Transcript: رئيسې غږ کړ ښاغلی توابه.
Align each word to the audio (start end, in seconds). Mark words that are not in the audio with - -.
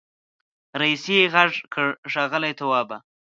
رئيسې 0.79 1.17
غږ 1.33 1.53
کړ 1.73 1.87
ښاغلی 2.11 2.53
توابه. 2.59 2.97